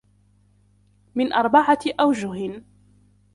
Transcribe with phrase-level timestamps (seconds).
[1.15, 2.61] مِنْ أَرْبَعَةِ أَوْجُهٍ